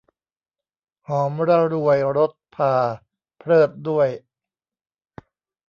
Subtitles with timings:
[1.07, 2.73] หอมระรวยรสพา
[3.37, 4.09] เพริศด้วย